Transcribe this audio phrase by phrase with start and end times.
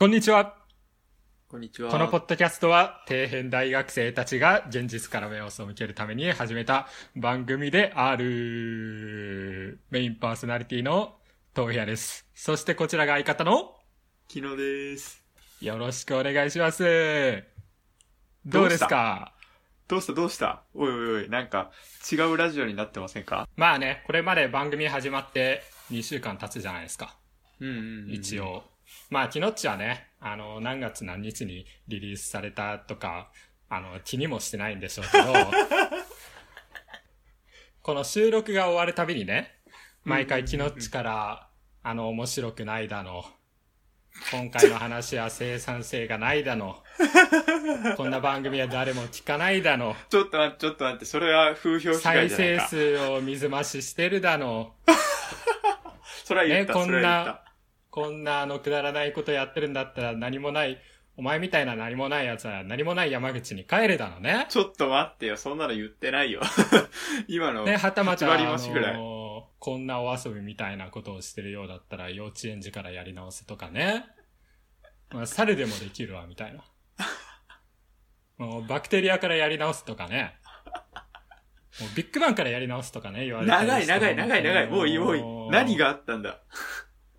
[0.00, 0.54] こんにちは。
[1.46, 1.90] こんにちは。
[1.90, 9.78] このポッドキャストは、底辺大学生たちが現実から目を背けるために始めた番組である。
[9.90, 11.16] メインパーソナリティの
[11.54, 12.26] 東部です。
[12.34, 13.74] そしてこちらが相方の
[14.26, 15.22] 昨日です。
[15.60, 17.44] よろしくお願いします。
[18.46, 19.34] どうですか？
[19.86, 20.14] どうした？
[20.14, 20.62] どうした？
[20.74, 21.72] おいおいおい、なんか
[22.10, 23.46] 違うラジオになってませんか？
[23.54, 25.60] まあね、これまで番組始まって
[25.90, 27.18] 2週間経つじゃないですか。
[27.60, 28.10] うんうん、うん。
[28.12, 28.40] 一。
[28.40, 28.62] 応。
[29.10, 33.30] まあ、キノッチはね、あの、何月何日にリリースされたとか、
[33.68, 35.32] あの、気にもしてないんでしょうけど、
[37.82, 39.58] この収録が終わるたびにね、
[40.04, 41.48] 毎回キノッチから、
[41.82, 43.24] あの、面白くないだの、
[44.30, 46.82] 今回の話は生産性がないだの、
[47.96, 52.68] こんな番組は誰も聞かないだの、ちょっと待って、ちょっと待って、それは風評被害再生じゃないか。
[52.68, 54.74] 数を水増ししてるだの、
[56.24, 57.42] それは言った、ねこんな。
[57.90, 60.78] こんなあのくだらないことやってるんだったら何もない、
[61.16, 64.46] お前みたいな何もない奴は何もない山口に帰れだのね。
[64.48, 66.40] ちょっと待ってよ、そんなの言ってないよ。
[67.26, 67.64] 今の。
[67.64, 74.06] ね、はたまた、8あのこんなお遊びみたいなことをしてるようだったら幼稚園児からやり直せとかね。
[75.10, 76.64] まあ、猿でもできるわ、みたいな。
[78.38, 80.36] もうバクテリアからやり直すとかね。
[81.80, 84.66] もうビッグバンからやり直すとかね、言われて長い長い長い長い。
[84.68, 85.22] もういいもういい。
[85.50, 86.40] 何があったんだ？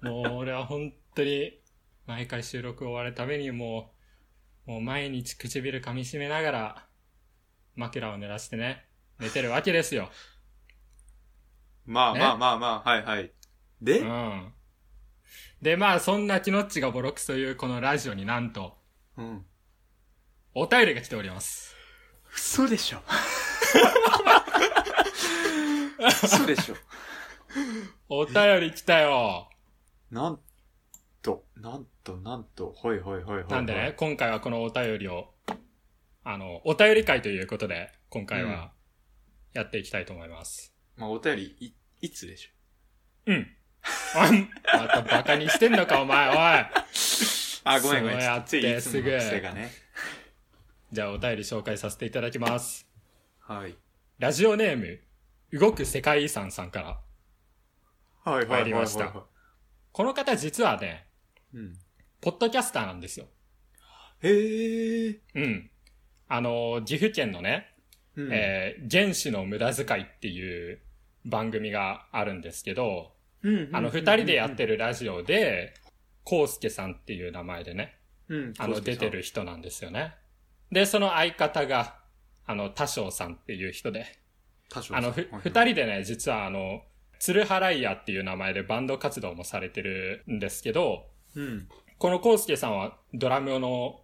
[0.02, 1.60] もう俺は本当に、
[2.08, 3.94] 毎回収録終わるためにも
[4.68, 6.88] う、もう毎日唇噛み締めながら、
[7.76, 8.86] 枕を濡らしてね、
[9.20, 10.04] 寝てるわけですよ。
[10.04, 10.10] ね
[11.86, 13.32] まあまあまあまあ、はいはい。
[13.82, 14.54] で、うん。
[15.62, 18.78] で、まあそんなキノッチがボロクソというこのラジオになんと、
[19.18, 19.46] うん。
[20.54, 21.76] お便りが来ております。
[22.34, 23.02] 嘘でしょ。
[26.24, 26.76] 嘘でしょ。
[28.10, 29.51] お便り来たよ。
[30.12, 30.40] なん
[31.22, 33.48] と、なんと、なんと、はいはいはいはい。
[33.48, 33.94] なんでね、。
[33.96, 35.34] 今回はこのお便りを、
[36.26, 38.74] あの、お便り会ということで、今回は
[39.54, 40.74] やっていきたいと思います。
[40.98, 42.50] まあ、お便り、い、いつでしょ
[43.28, 43.34] う？
[43.34, 43.48] ん。
[44.14, 44.30] あ
[44.78, 46.36] またバカにしてんのか、お前、おい。
[46.36, 48.20] あ、ごめんごめん。
[48.20, 49.18] やってすぐ。
[50.92, 52.86] じゃあお便り紹介させていただきます。
[53.40, 53.76] はい。
[54.20, 55.00] ラジオネーム、
[55.58, 57.00] 動く世界遺産さんから。
[58.30, 58.62] はいはいはいはい。
[58.64, 59.14] 参りました
[59.92, 61.06] この方実はね、
[61.54, 61.74] うん。
[62.22, 63.26] ポッドキャスターなんですよ。
[64.22, 65.20] へえ。
[65.36, 65.70] うん。
[66.28, 67.68] あの、岐阜県のね、
[68.16, 70.80] うんえー原始の無駄遣いっていう
[71.26, 73.14] 番組があるんですけど、
[73.44, 75.74] うんあの、二人でやってるラジオで、
[76.24, 77.98] コウスケさんっていう名前でね、
[78.30, 78.54] うん。
[78.60, 80.14] あの、出てる人なんですよね。
[80.72, 82.00] で、その相方が、
[82.46, 84.06] あの、多少さんっていう人で、
[84.92, 86.84] あの、ふ、二人でね、実はあの、
[87.22, 91.06] ツルハライヤーっていう名前でバンド活動もされてるんですけど、
[91.36, 91.68] うん。
[92.00, 94.02] このコウスケさんはドラムの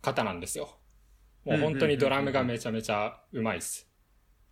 [0.00, 0.78] 方なんですよ。
[1.44, 3.90] もう本当にドラムがめちゃめちゃうまいっす。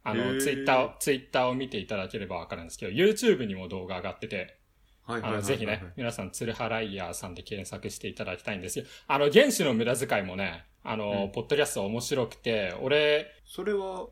[0.03, 4.59] あの、ツイッターを、ツイッターを見ていただければわかるんですけど、YouTube にも動画上がってて、
[5.05, 8.87] はいあの、ぜひね、皆さん、ツルハライヤーさんで検索していただきたいんですよ。
[9.07, 14.09] あの、原始の無駄遣いもね、あの、うんポッドキャスト面白くて、俺、それは、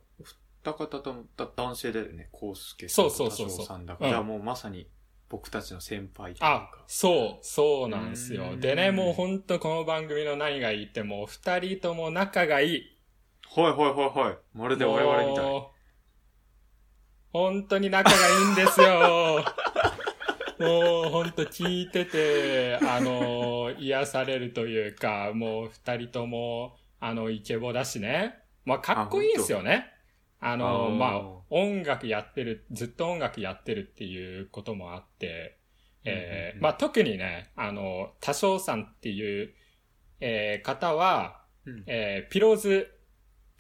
[0.66, 2.28] 二方と男性だよね。
[2.32, 4.06] コウスケさんとそうそさんだから。
[4.08, 4.88] うんじゃあもうまさに
[5.28, 8.50] 僕たちの先輩というあか。、そう、そうなんですよ。
[8.52, 12.96] うんでね、もうほんとこの番組の何がいいって、もう二人とも仲がいい。
[13.54, 14.38] はいはいはいはい。
[14.54, 15.62] まるで我々みたい。
[17.32, 19.44] 本当に仲がいいんですよ。
[20.58, 28.38] もう本当聞いてて、あの、癒されるというか、もう二人とも、あの、イケボだしね。
[28.64, 29.92] まあ、かっこいいんですよね。
[30.40, 31.20] あの、あーまあ、
[31.50, 35.58] 音楽やってる、ずっと音楽やってるっていうこともあって、
[36.04, 39.54] えーまあ、特にね、あの、多少さんっていう、
[40.20, 42.92] えー方は、うんえーピローズ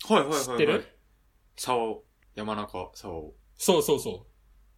[0.08, 0.44] はいはいはいはい。
[0.44, 0.84] 知ってる？
[1.56, 2.04] 沢尾。
[2.34, 3.34] 山中沢尾。
[3.56, 4.26] そうそうそ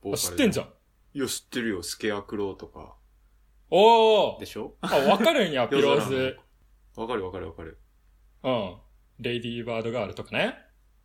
[0.05, 0.17] う。
[0.17, 0.73] 知ってんじゃん。
[1.15, 1.83] いや、知ってるよ。
[1.83, 2.95] スケアクローとか。
[3.71, 4.77] おーでしょ？
[4.81, 6.39] あ、わかるんや、 ピローズ。
[6.97, 7.79] わかるわかるわかる。
[8.45, 8.77] うん。
[9.19, 10.55] レイディーバードガールとかね。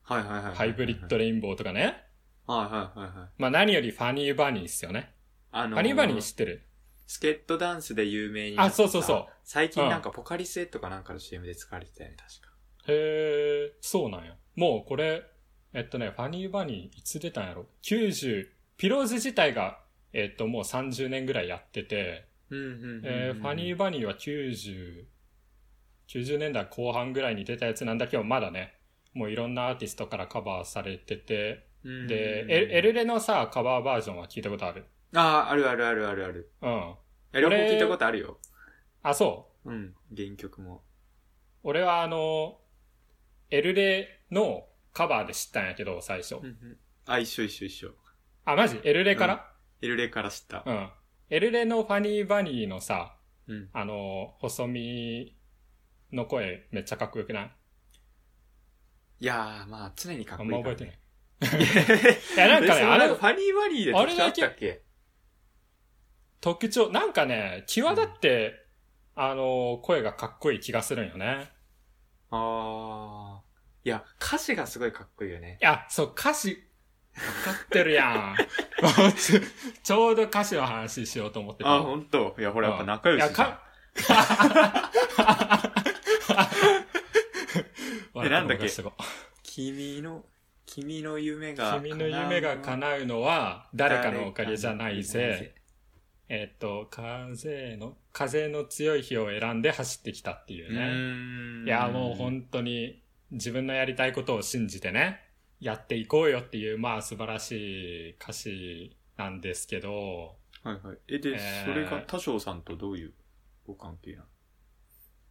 [0.04, 0.56] はいはいはいはい。
[0.56, 2.04] ハイブリッドレインボーとかね。
[2.46, 3.30] はいはいはいはい。
[3.38, 5.14] まあ何よりファニーバニーっすよね。
[5.52, 6.62] あのファニーバニー知ってる？
[7.06, 12.54] スケットダンスで有名になったあそうそうそう最近なんかポカリスエットかなんかの CM で使われてたよね、確か。
[12.88, 14.36] へえ、そうなんや。
[14.56, 15.24] もうこれ、
[15.74, 18.48] えっとね、ファニーバニーいつ出たんやろ ?90、
[18.78, 19.80] ピローズ自体が、
[20.14, 23.02] えっともう30年ぐらいやってて、うんうんうんうん。
[23.04, 25.06] えーファニーバニーは90、
[26.08, 28.74] 90年代後半ぐらいに出たやつなんだけど、まだね、
[29.14, 34.86] もういろんなアーティストからカバーされてて、うんで、エエルレのさ、カバーバージョンは聞いたことある？
[35.14, 36.52] ああ、あるあるあるあるある。
[36.62, 36.96] うん。
[37.34, 38.40] え、両方聞いたことあるよ。
[39.02, 39.94] あ、そうん。
[40.16, 40.82] 原曲も。
[41.62, 42.60] 俺はあの、
[43.52, 46.36] エルレのカバーで知ったんやけど、最初。
[46.36, 46.78] うんうん。
[47.06, 47.92] あ、一緒一緒一緒。
[48.46, 48.80] あ、マジ？
[48.84, 49.52] エルレから？
[49.82, 50.72] エルレから知ったう。
[50.72, 50.90] ん。
[51.30, 53.18] エルレのファニーバニーのさ、
[53.48, 53.70] うん。
[53.74, 55.36] あの、細身
[56.14, 57.52] の声めっちゃかっこよくない？
[59.24, 61.00] いやー、まあ、常にかっあこいいから、んま覚えてない。
[61.40, 64.84] な いいや、なんかね、あれフ、ァニーバニーで特徴あったっけ？
[66.42, 68.66] 特徴、なんかね、際立って、
[69.16, 71.54] あの、声がかっこいい気がするんよね。
[72.32, 73.88] あー。
[73.88, 75.58] いや、歌詞がすごいかっこいいよね。
[75.62, 76.62] いや、そう、歌詞、
[77.16, 77.22] わ
[77.54, 78.36] かってるやん。
[79.16, 79.40] ち ょ
[79.84, 81.76] ちょうど歌詞の話しようと思ってた。
[81.76, 82.36] あ、ほんと。
[82.38, 83.60] いや、ほら、やっぱ仲良しじゃん。
[88.16, 88.68] えなんだっけ？
[89.44, 90.24] 君の、
[90.66, 91.80] 君の夢が。
[91.82, 95.56] 君の夢が叶うのは誰かのおかげじゃないぜ。。
[96.30, 101.66] えっと、風の、風の強い日を選んで走ってきたっていううね。
[101.66, 105.20] いや、もう本当に自分のやりたいことを信じてね、
[105.60, 110.98] やっていこうよっていう、まあ素晴らしい歌詞なんですけど、はいはい。
[111.10, 113.14] え、で、えーそれが多少さんとどういう
[113.68, 114.24] ご関係な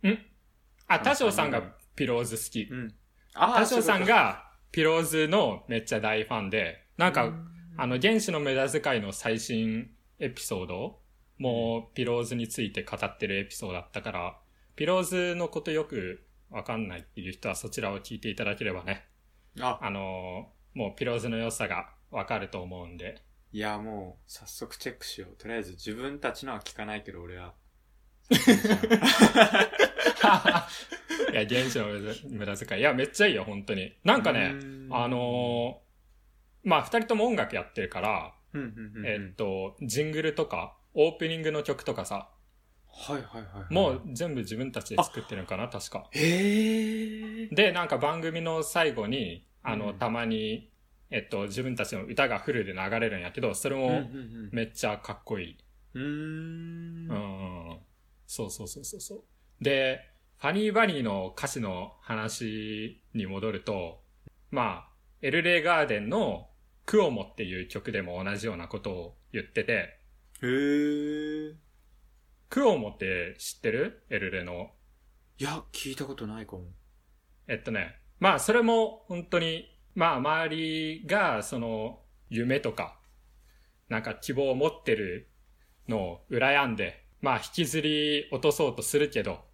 [0.04, 0.16] の？
[0.88, 1.62] あ、多少さんが
[1.94, 2.70] ピローズ好き。
[2.70, 2.94] うん。
[3.34, 7.48] あ多少さん、がピローズのめっちゃ大ファンで、なんか、うん
[7.78, 11.00] あの、原始の無駄遣いの最新エピソード
[11.38, 14.38] もうピローズについて語ってるエピソードだったから、
[14.76, 19.06] ピローズのことよくわかんないっていう人はそちらを聞いていただければね、
[19.60, 23.22] あ、あのーもうピローズの良さがわかると思うんで。
[23.52, 25.36] いや、もう、早速チェックしよう。
[25.36, 27.52] とりあえず自分たちのは聞かないけど、俺は。
[31.32, 31.86] いや、原始の
[32.30, 32.80] 無駄遣い。
[32.80, 33.96] いや、めっちゃいいよ、本当に。
[34.04, 34.54] なんかね、
[34.90, 38.34] あ、のーまあ、二人とも音楽やってるから、
[39.04, 42.28] えっと、ジングルとか、オープニングの曲とかさ、
[42.94, 43.74] はいはいはいはい。
[43.74, 46.08] もう、全部自分たちで作ってるのかな、確か。
[46.12, 47.54] へー。
[47.54, 50.70] で、なんか番組の最後に、あの、うんたまに、
[51.10, 55.58] えっと、自分たちの歌がフルで流れるんやけど、それもうんめっちゃかっこいい。
[55.94, 57.10] うーん。
[57.10, 57.78] うんうん。
[58.26, 59.64] そうそうそうそうそう。
[59.64, 60.11] で、
[60.42, 64.02] ファニーバニーの歌詞の話に戻ると、
[64.50, 64.88] まあ、
[65.20, 66.48] エルレガーデンの
[66.84, 70.00] クオモっていう曲でも同じようなことを言ってて、
[70.42, 71.54] へー。
[72.50, 74.02] クオモって知ってる？
[74.10, 74.72] エルレの。
[75.38, 76.64] いや、聞いたことないかも。
[77.46, 82.00] えっとね、まあそれも本当に、まあ周りがその
[82.30, 82.98] 夢とか、
[83.88, 85.30] なんか希望を持ってる
[85.86, 89.51] のを羨んで、まあ引きずり落とそうとするけど、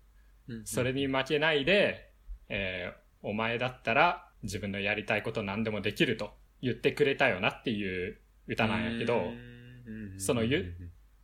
[0.65, 2.13] それに負けないで、
[2.49, 6.31] えーお前だったら自分のやりたいこと何でもできると
[6.63, 8.17] 言ってくれたよなっていう
[8.47, 9.33] 歌なんやけど、
[10.19, 10.73] そのゆ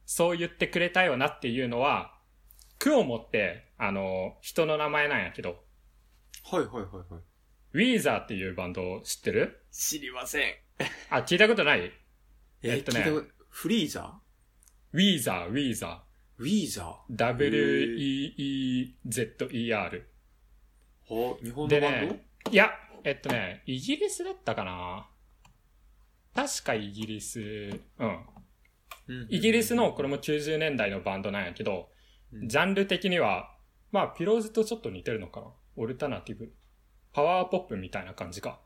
[0.05, 2.19] そう言ってくれたよなっていうのは、
[2.81, 5.63] クオモって、あの、人の名前なんやけど、
[6.51, 7.23] はいはいはいはい。
[7.75, 9.65] ウィーザーっていうバンドを知ってる？
[9.71, 10.53] 知りません。
[11.11, 11.93] あ、聞いたことない？
[12.65, 13.07] えっとね。
[13.51, 14.19] フリーザ
[14.93, 15.99] ウィーザー、ウィーザー
[16.39, 17.17] ウィーザー。
[17.17, 17.97] W-E-E-Z-E-R。
[21.09, 22.71] ーは日本のでバンド、ね、いや、
[23.05, 25.07] えっとね、イギリスだったかな
[26.35, 27.39] 確かイギリス、
[27.99, 28.27] うん。
[29.07, 31.91] うんイギリスの、これも90年代のバンドなんやけど、
[32.33, 33.55] うんジャンル的には、
[33.93, 36.53] まあ、ピローズとちょっと似てるのかなオルタナティブ。
[37.13, 38.59] パワーポップみたいな感じか。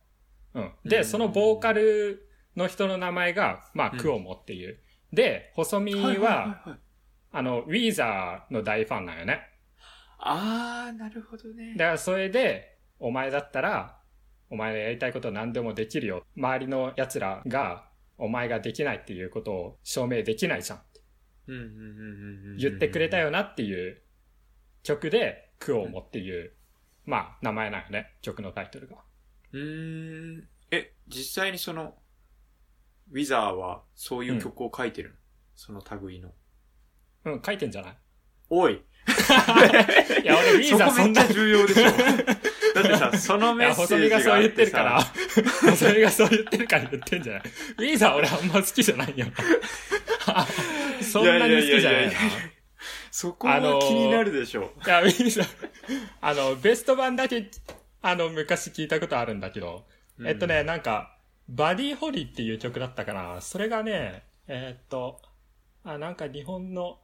[0.54, 0.72] うん。
[0.84, 2.26] うで、んそのボーカル
[2.56, 4.80] の人の名前が、まあ、うんクオモっていう。
[5.12, 6.78] で、細身は、はいはいはいはい
[7.32, 9.40] あの、ウィーザーの大ファンなんよね。
[10.18, 11.74] あー、なるほどね。
[11.76, 13.98] だからそれで、お前だったら、
[14.50, 16.24] お前のやりたいこと何でもできるよ。
[16.36, 20.80] 周りの奴らが、お前ができないっていうことを証明できないじゃん。
[21.46, 24.02] うんうんうんうんうん言ってくれたよなっていう
[24.82, 26.52] 曲で、クオモっていう、
[27.04, 28.14] まあ、名前なんよね。
[28.20, 28.96] 曲のタイトルが。
[29.52, 30.48] うーん。
[30.70, 31.94] え、実際にその、
[33.10, 35.14] ウィザーはそういう曲を書いてるの、
[35.54, 36.32] その類の。
[37.32, 37.96] うん、書いてんじゃない？
[38.50, 38.72] おい。
[40.22, 41.82] いや、俺、ウィーザーそんな、重要でしょ。
[41.82, 41.92] だっ
[42.84, 45.00] てさ、 そのメッセー細身がそう言ってるから。
[45.00, 45.12] さ、、
[45.70, 47.42] 細身がそう言ってるから言ってんじゃない？
[47.42, 49.26] ウィーザー俺あんま好きじゃないよ。
[51.02, 52.12] そんなに好きじゃない
[53.10, 54.72] そこは気になるでしょ。
[54.84, 55.46] いや、ウィーザー、
[56.20, 57.50] あの、ベスト版だけ、
[58.02, 59.86] あの、昔聞いたことあるんだけど、
[60.24, 61.16] えっとね、なんか、
[61.48, 63.40] バディホリーっていう曲だったかな。
[63.40, 65.20] それがね、えーっと、
[65.84, 66.98] あ、なんか日本の、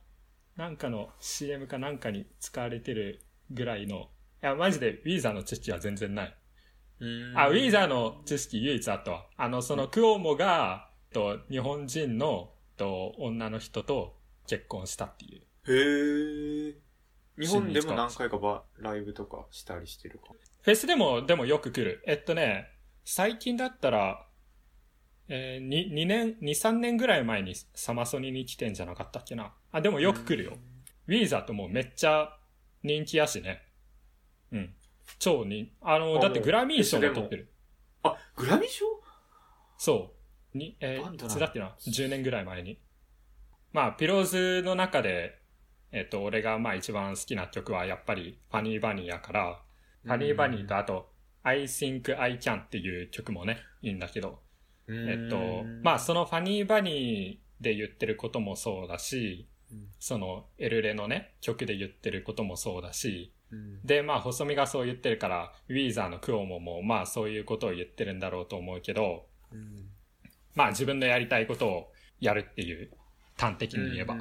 [0.57, 3.21] なんかの CM かなんかに使われてる
[3.51, 4.11] ぐらいの、
[4.43, 6.37] いや、マジでウィーザーの知識は全然ない。
[7.01, 9.27] うん、あ、ウィーザーの知識唯一あったわ。
[9.37, 15.43] あの、そのクオモが、と、日本人の、と、女の人と結婚したっていう。
[15.67, 16.75] へー。
[17.37, 20.27] 日本でも何回かばライブとかしたりしてるか？
[20.63, 22.03] フェスでも、でもよく来る。
[22.07, 22.69] えっとね、
[23.05, 24.25] 最近だったら、
[25.29, 29.53] えー、2, 2年、2、3年ぐらい前にサマソニに来てんじゃなかったっけな。
[29.73, 30.59] あ、でもよく来るよ。
[31.07, 32.37] ウィーザーともめっちゃ
[32.83, 33.63] 人気やしね。
[34.53, 34.75] うん。
[35.19, 37.53] 超人、あの、あだってグラミー賞も取ってる。
[38.03, 38.85] あ、グラミー賞？
[39.79, 40.13] そ
[40.55, 40.59] う。
[40.59, 42.79] に、えー、いつだってな、10年ぐらい前に。
[43.73, 45.39] まあ、ピローズの中で、
[45.91, 49.61] えっ、と、俺がまあ一番好きな曲はやっぱりファニーバニーやから、
[50.05, 51.11] ファニーバニーとあと、
[51.43, 54.41] I think I can っていう曲もね、いいんだけど、
[54.89, 59.89] えっと、まあそのファニーバニーで言ってることもそうだし、うん。
[59.99, 63.81] そのエルレのね、曲で言ってることもそうだし、うん。
[63.85, 69.89] で、まあ細見がそう言ってるから、ウィーザーのクオモもまあそういうことを言ってるんだろうと思うけど、うん。
[70.55, 72.91] まあ自分のやりたいことをやるっていう、
[73.37, 74.17] 端的に言えば。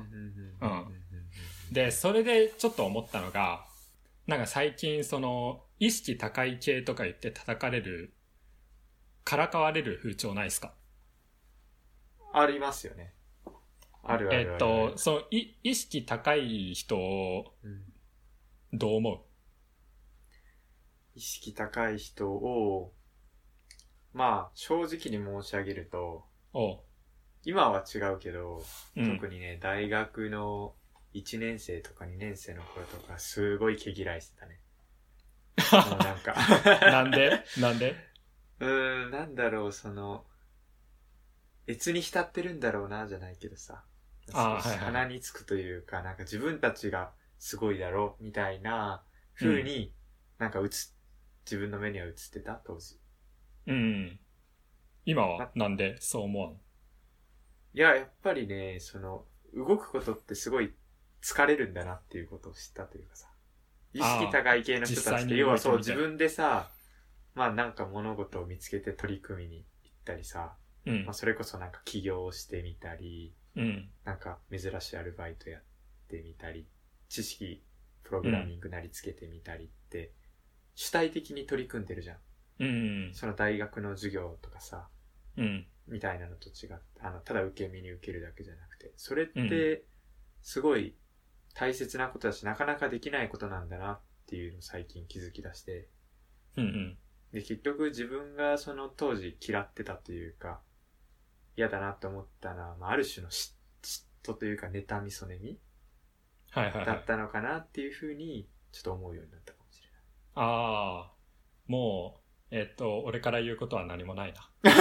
[1.71, 3.65] で、それでちょっと思ったのが、
[4.27, 8.13] なんか最近その、意識高い系とか言って叩かれる、
[9.23, 10.73] からかわれる風潮ないですか？
[12.33, 13.13] ありますよね。
[14.03, 17.83] あるあるあるえっと、その、い意識高い人をうん
[18.73, 19.25] どう思
[21.15, 22.91] 意識高い人を、
[24.13, 26.25] まあ、正直に申し上げると。
[27.45, 28.63] 今は違うけど、
[28.95, 29.13] うん。
[29.15, 30.73] 特にね、大学の
[31.13, 34.59] 1年生とか2年生の頃とか、すごい毛嫌いしてたね。
[35.91, 36.33] もうなんか
[36.81, 37.43] なんで？
[37.59, 37.95] なんで？
[38.63, 40.25] うーん、なんだろう、その、
[41.67, 43.83] 越に浸ってるんだろうな、じゃないけどさ。
[44.27, 49.03] 少しあーはいはい鼻につくというか、なんか自分たちがすごいだろう、みたいな
[49.35, 49.93] 風に、
[50.39, 50.67] なんか映っ、
[51.45, 52.99] 自分の目には映ってた、当時。
[53.67, 54.19] うん。
[55.05, 55.51] 今は？
[55.55, 56.57] なんでそう思わんい
[57.73, 60.73] や、やっぱりね、その、動くことってすごい
[61.21, 63.27] 疲れるんだなっていうことを知ったというかさ。
[63.93, 66.71] 意識高い系の人たちって、実際に要はそう、動いてみて自分でさ、
[67.35, 71.13] まあなんか物事を見つけて取り組みに行ったりさ、うんまあ。
[71.13, 73.89] それこそなんか起業してみたり、うん。
[74.03, 75.63] なんか珍しいアルバイトやっ
[76.09, 76.67] てみたり、
[77.09, 77.63] 知識、
[78.03, 80.11] プログラミングなりつけてみたりって、
[80.75, 82.17] 主体的に取り組んでるじゃん。
[82.59, 83.13] うん。
[83.13, 84.87] その大学の授業とかさ、
[85.37, 85.67] うん。
[85.87, 89.85] みたいなのと違って、あの、ただ受け身に受けるだけじゃなくて、それっうて、
[90.41, 90.95] すごい
[91.53, 95.89] 大切なことだし、なかなかできないことなんだなっていうのを最近気づき出して、
[96.57, 96.65] うん。
[96.65, 96.97] うん。
[97.33, 100.61] で、結局自分がその当時嫌ってたというか、
[101.57, 105.59] 嫌だなって思ったのは、まあ、ある種の嫉嫉妬というか、妬み、そねみ
[106.51, 107.05] はいはいはいだっ。
[107.05, 109.99] たのかなっていうふうに、ちょっと思うようになったかもしれない。
[110.35, 111.13] ああ、
[111.67, 112.21] も
[112.51, 114.47] う、えっと、俺から言うことは何もないな。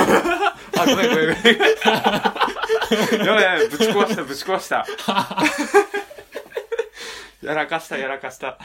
[0.78, 1.56] あ、ごめんごめんごめん。
[3.26, 4.86] やばいやばい、ぶち壊した、ぶち壊した。
[7.42, 8.58] やらかした、やらかした。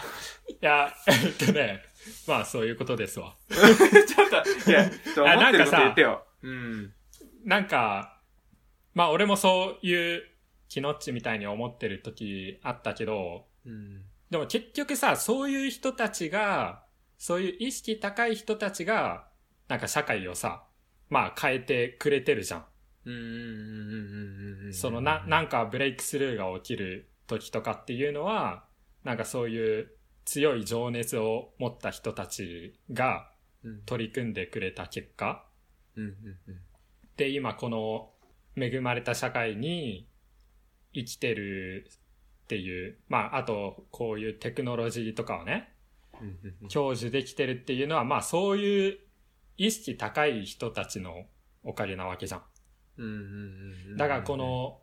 [0.50, 1.84] いや、えっとね、
[2.28, 3.36] まあそういうことですわ。
[3.50, 4.30] ちょっ
[4.64, 6.26] と、いや、ちょっと思ってること言ってよ。
[6.44, 6.94] うん。
[7.46, 8.20] なんか、
[8.94, 10.24] まあ俺もそういう
[10.70, 14.04] 気のっちみたいに思ってる時あったけど、うん。
[14.30, 16.84] でも結局さ、そういう人たちが、
[17.18, 19.28] そういう意識高い人たちが、
[19.68, 20.66] なんか社会をさ、
[21.10, 22.66] まあ変えてくれてるじゃん。
[23.06, 23.40] うんうんうんうん
[24.60, 24.74] うんうん。
[24.74, 28.66] そのな、なんかブレイクスルーが起きる時とかっていうのは、
[29.04, 29.97] なんかそういう
[30.28, 33.32] 強い情熱を持った人たちが
[33.64, 35.46] うん取り組んでくれた結果、
[35.96, 36.12] うんうん
[36.48, 36.60] うん。
[37.16, 38.10] で、今この
[38.58, 40.08] 恵まれた社会に
[40.94, 41.90] 生きてる
[42.44, 45.74] っていう、まあ、あとこういうテクノロジーとかをね、
[46.20, 49.00] うんうんうん享受できてるっていうのは、まあそういう
[49.56, 51.26] 意識高い人たちの
[51.64, 52.42] おかげなわけじゃん。
[52.98, 53.98] うんうんうんうん。
[53.98, 54.82] だからこ、の、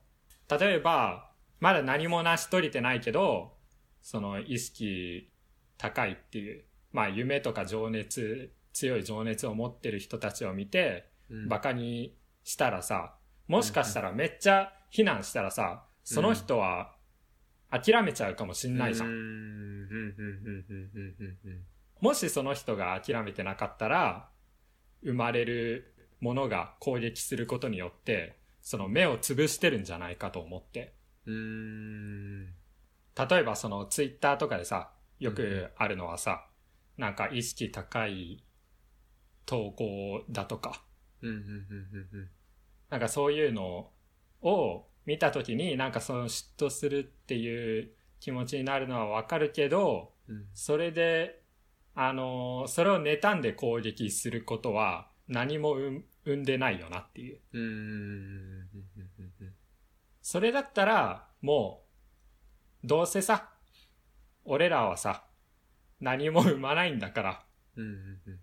[0.59, 3.53] 例えば、まだ何も成し遂げてないけど、
[4.01, 5.31] その意識
[5.79, 12.15] 高いっていう、まあ夢とか情熱、強い情熱を持ってる人たちを見て、馬鹿、に
[12.45, 13.15] したらさ、
[13.49, 16.95] もしかしたらめっちゃ非難したらさ、その人は
[17.71, 19.95] 諦めちゃうかもしんないじゃん。
[22.01, 24.29] もしその人が諦めてなかったら、
[25.03, 30.95] 生まれるものが攻撃することによって、その目を潰してるんじゃないかと思って。
[33.29, 36.47] 例えばそのツイッターとかでさ、よくあるのはさ、
[36.97, 38.45] なんか意識高い
[39.47, 40.83] 投稿だとか、
[41.23, 42.31] うんうんうんうんうん。
[42.91, 43.91] なんかそういうの
[44.43, 47.91] を見たときになんかその嫉妬するっていう
[48.21, 51.43] 気持ちになるのはわかるけど、うんそれで、
[51.95, 55.77] あのーそれを妬んで攻撃することは何も
[56.25, 57.41] 生んでないよなっていう。
[57.53, 57.79] うんうんうん
[59.19, 59.55] うんうん
[60.27, 61.85] それだったら、も
[62.83, 63.51] う、どうせさ、
[64.45, 65.25] 俺らはさ、
[66.01, 67.47] 何も生まないんだから、
[67.77, 67.91] うんうん
[68.27, 68.41] うん。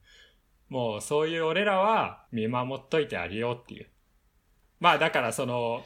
[0.70, 3.88] もうそういう俺らは見守っといてあげようっていう。
[4.79, 5.84] まあだからその、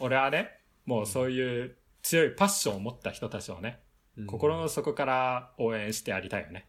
[0.00, 0.50] 俺はね、
[0.84, 3.80] もうそういう強いパッションを持った人たちをね、
[4.16, 6.66] うん心の底から応援してありたいよね。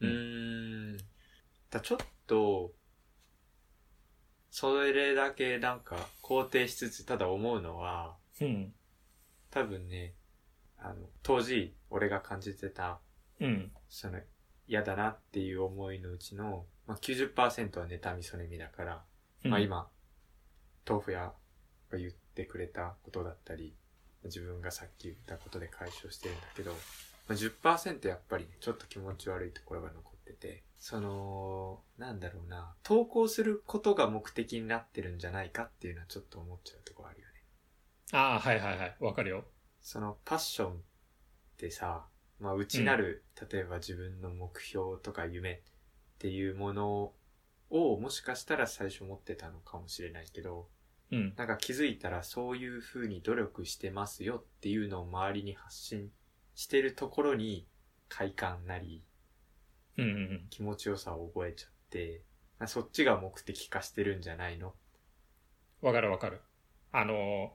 [0.00, 0.98] うーん。
[1.70, 2.72] だちょっと、
[4.50, 8.74] それだけなんか肯定しつつ、ただ思うのは、うん。
[9.50, 10.14] 多分ね、
[10.76, 13.00] あの、当時俺が感じてた、
[13.40, 13.70] うん。
[13.88, 14.18] その、
[14.66, 19.04] 嫌だなっていう思いのうちの、まあ、90%は妬みそねみだから、
[19.44, 19.88] まあ今、
[20.88, 21.32] 豆腐屋
[21.90, 23.76] が言ってくれたことだったり、
[24.24, 26.78] 自分がさっき言ったことで解消してるんだけど、ま
[27.30, 37.32] あ、10%やっぱりね、ちょっと気持ち悪いところが残ってて、その、なんだろうな、投稿することが目的になってるんじゃないかっていうのはちょっと思っちゃうところあるよね。
[38.12, 38.96] ああ、はいはいはい。
[39.00, 39.44] わかるよ。
[39.80, 40.76] そのパッションっ
[41.62, 42.04] てさ、
[42.40, 45.58] まあ内なる、例えば自分の目標とか夢っ
[46.18, 47.12] ていうもの
[47.70, 50.68] をもしかしたら最初持ってたのかもしれないけど、
[51.12, 51.34] うん。
[51.36, 56.10] なんか気づいたらそういう風に努力してますよっていうのを周りに発信
[56.56, 57.68] してるところに
[58.08, 59.04] 快感なり
[59.96, 60.46] うんうんうん。
[60.50, 62.22] 気持ちよさを覚えちゃって、
[62.58, 64.74] まあそっちが目的化してるんじゃないの？
[65.80, 66.40] わかるわかる。
[66.90, 67.52] あの、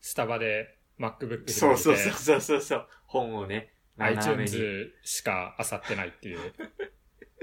[0.00, 2.88] スタバで MacBook そうそうそうそうそう。
[3.06, 6.52] 本をね、iTunes しか漁ってないっていう。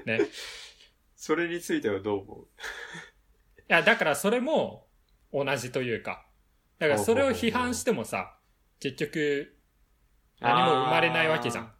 [0.06, 0.18] ね。
[0.18, 0.20] い
[1.16, 2.48] それについてはどう思う？
[3.68, 4.88] や、だからそれも
[5.32, 6.26] 同じというか。
[6.80, 8.38] だからそれを批判してもさ、
[8.80, 9.56] 結局
[10.40, 11.74] 何も生まれないわけじゃん。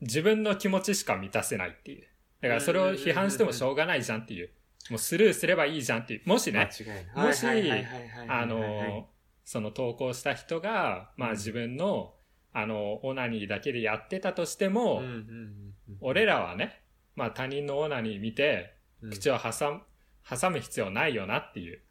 [0.00, 2.08] 自分の気持ちしか満たせないっていう。
[2.40, 4.50] だからそれを批判してもしょうがないじゃんっていう。
[4.90, 6.22] もうスルーすればいいじゃんっていう。
[6.28, 6.70] もし間ね。
[7.14, 9.08] もしあの、
[9.44, 12.14] その投稿した人が、まあ自分の、
[12.52, 16.82] あの、オナニーだけでやってたとしても、うんうんうんうん俺らはね、
[17.16, 19.80] まあ他人のオナニー見て、うん口を挟む、
[20.28, 21.82] 挟む必要ないよなっていう。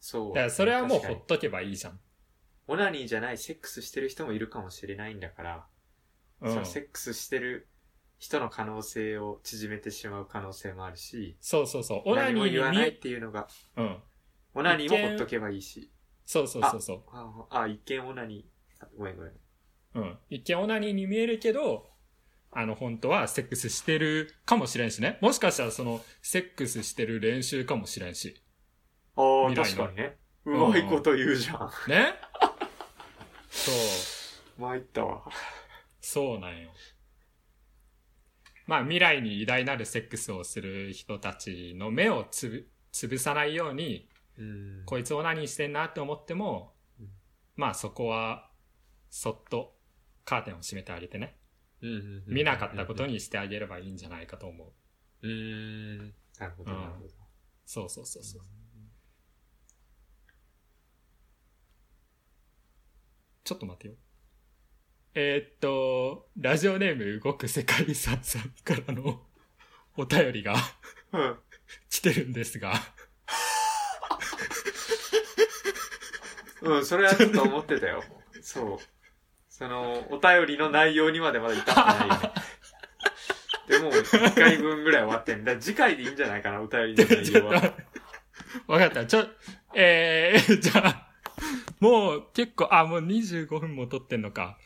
[0.00, 0.34] そう。
[0.34, 2.00] だからそれはもうほっとけばいいじゃん。
[2.66, 5.66] オナニーじゃないセックスしてる人もいるかもしれないんだから、
[6.40, 6.64] うんその。
[6.64, 7.68] セックスしてる
[8.18, 12.02] 人の可能性を縮めてしまう可能性もあるし、そうそうそう。
[12.06, 13.98] オナニーに見え言わないっ、ていうのが、うん。
[14.54, 15.90] オナニーもほっとけばいいし。
[16.24, 17.02] そうそうそうそう。
[17.10, 19.32] あ、あ一見オナニー、あごめんごめん。
[19.94, 20.18] うん。
[20.30, 21.90] 一見オナニーに見えるけど、
[22.50, 25.18] あの、本当はセックスしてるかもしれんしね。
[25.20, 28.42] もしかしたらその、セックスしてる練習かもしれんし。
[29.16, 30.16] ああ、確かにね。
[30.44, 31.70] うまいこと言うじゃん。
[31.88, 32.14] ね？
[33.50, 33.70] そ
[34.58, 34.60] う。
[34.60, 35.24] 参ったわ。
[36.00, 36.70] そうなんよ。
[38.66, 44.11] まあ未来に偉大なるセックスをする人たちの目をつぶ、潰さないように、うん。
[44.86, 47.08] こいつを何してんなって思ってもうん、
[47.56, 48.50] まあそこは、
[49.10, 49.76] そっと
[50.24, 51.36] カーテンを閉めてあげてね。
[52.26, 53.06] 見なかったこと。
[53.06, 54.72] にしてあげればいいんじゃないかと思
[55.22, 55.26] う。
[55.26, 56.14] うーん。
[56.38, 57.08] なるほど、うんなるほど。
[57.66, 58.42] そうそうそうそう。
[63.44, 63.94] ちょっと待ってよ。
[65.14, 69.20] えーっと、ラジオネーム動く世界遺産さんからの
[69.96, 70.54] お便りが
[71.12, 71.38] うん。
[71.90, 72.74] 来てるんですが、
[76.62, 78.02] うん、それはちょっと思ってたよ。
[78.40, 78.78] そう。
[79.48, 82.32] その、お便りの内容にまでまだ至ってないよね。
[83.68, 85.56] でも、1回分ぐらい終わってんだ。
[85.58, 87.74] 次回でいいんじゃないかな、お便りの内容は。
[88.66, 89.06] わかった。
[89.06, 89.26] ちょ、
[89.74, 91.08] えー、 じゃあ、
[91.80, 94.58] もう結構、あ、もう25分も撮ってんのか。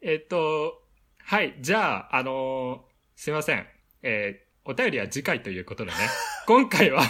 [0.00, 0.82] えーっと、
[1.24, 3.66] はい、じゃあ、あのーすいません。
[4.02, 5.96] えーお便りは次回ということでね。
[6.46, 7.02] 今回は、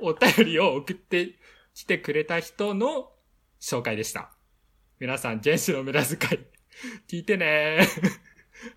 [0.00, 1.34] お便りを送って
[1.74, 3.12] きてくれた人の
[3.60, 4.32] 紹介でした。
[4.98, 6.16] 皆さん、原始の無駄遣い、
[7.08, 7.80] 聞いてね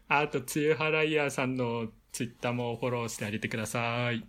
[0.07, 4.25] あと、つゆはらいやさんのツイッターもフォローしてあげてください。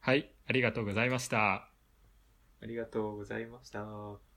[0.00, 1.70] はい、ありがとうございました。
[2.62, 4.35] ありがとうございました。